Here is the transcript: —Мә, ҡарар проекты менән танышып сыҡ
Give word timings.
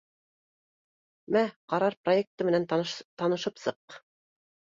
—Мә, 1.37 1.43
ҡарар 1.73 1.97
проекты 2.07 2.49
менән 2.49 2.67
танышып 2.73 3.63
сыҡ 3.67 4.01